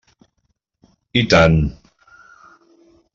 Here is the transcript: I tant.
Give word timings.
I 1.13 1.23
tant. 1.33 1.61